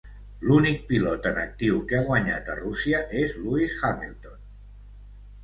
L'únic 0.51 0.79
pilot 0.91 1.27
en 1.31 1.37
actiu 1.41 1.77
que 1.91 1.99
ha 1.99 2.07
guanyat 2.07 2.49
a 2.49 2.57
Rússia 2.63 3.03
és 3.21 3.37
Lewis 3.43 3.77
Hamilton. 3.85 4.43